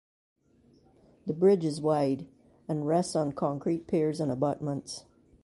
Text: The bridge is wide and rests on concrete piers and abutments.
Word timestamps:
The 1.27 1.33
bridge 1.33 1.63
is 1.63 1.79
wide 1.79 2.25
and 2.67 2.87
rests 2.87 3.15
on 3.15 3.33
concrete 3.33 3.85
piers 3.85 4.19
and 4.19 4.31
abutments. 4.31 5.03